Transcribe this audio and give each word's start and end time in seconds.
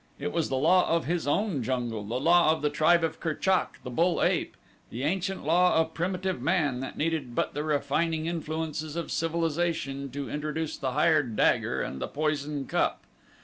It 0.17 0.31
was 0.33 0.49
the 0.49 0.55
law 0.57 0.89
of 0.89 1.05
his 1.05 1.27
own 1.27 1.61
jungle 1.61 2.03
the 2.03 2.19
law 2.19 2.49
of 2.51 2.63
the 2.63 2.71
tribe 2.71 3.03
of 3.03 3.19
Kerchak, 3.19 3.77
the 3.83 3.91
bull 3.91 4.23
ape 4.23 4.57
the 4.89 5.03
ancient 5.03 5.45
law 5.45 5.75
of 5.75 5.93
primitive 5.93 6.41
man 6.41 6.79
that 6.79 6.97
needed 6.97 7.35
but 7.35 7.53
the 7.53 7.63
refining 7.63 8.25
influences 8.25 8.95
of 8.95 9.11
civilization 9.11 10.09
to 10.09 10.27
introduce 10.27 10.75
the 10.75 10.93
hired 10.93 11.35
dagger 11.35 11.83
and 11.83 12.01
the 12.01 12.07
poison 12.07 12.65
cup. 12.65 13.01